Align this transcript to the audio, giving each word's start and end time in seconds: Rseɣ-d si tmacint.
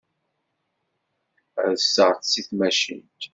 Rseɣ-d 1.73 2.23
si 2.31 2.41
tmacint. 2.47 3.21